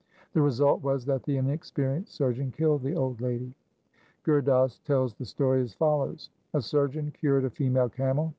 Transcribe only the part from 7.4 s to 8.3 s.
a female camel.